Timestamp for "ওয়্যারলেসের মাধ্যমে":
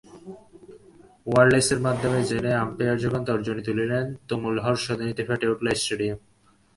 1.27-2.19